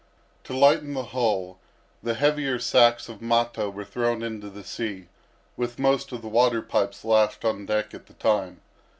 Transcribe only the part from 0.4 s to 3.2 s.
To lighten the hull, the heavier sacks